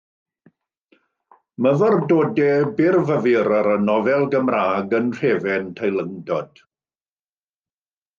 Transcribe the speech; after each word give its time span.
Myfyrdodau 1.65 2.63
byrfyfyr 2.79 3.49
ar 3.57 3.69
y 3.73 3.75
nofel 3.89 4.25
Gymraeg, 4.31 4.95
yn 5.01 5.11
nhrefn 5.11 5.69
teilyngdod. 5.81 6.63